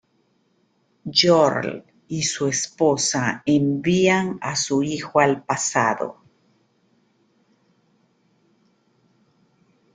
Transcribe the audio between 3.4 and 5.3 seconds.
envían a su hijo